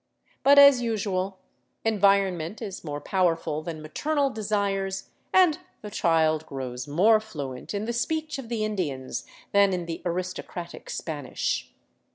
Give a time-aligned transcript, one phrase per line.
[0.41, 1.37] But as usual,
[1.85, 7.93] environment is more powerful than maternal desires, and the child grows more fluent in the
[7.93, 11.71] speech of the Indians than in the aristocratic Spanish.